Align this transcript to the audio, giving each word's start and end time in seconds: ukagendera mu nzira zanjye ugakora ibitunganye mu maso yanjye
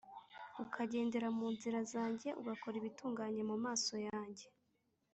ukagendera 0.63 1.27
mu 1.37 1.47
nzira 1.55 1.79
zanjye 1.93 2.29
ugakora 2.39 2.75
ibitunganye 2.81 3.41
mu 3.49 3.55
maso 3.65 3.93
yanjye 4.07 4.45